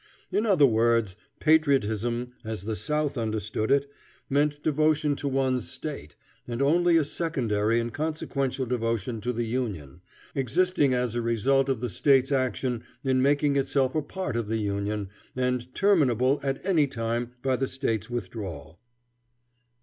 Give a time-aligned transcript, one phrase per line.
[0.31, 3.87] In other words, patriotism, as the South understood it,
[4.31, 6.15] meant devotion to one's State,
[6.47, 10.01] and only a secondary and consequential devotion to the Union,
[10.33, 14.57] existing as a result of the State's action in making itself a part of the
[14.57, 18.79] Union, and terminable at any time by the State's withdrawal.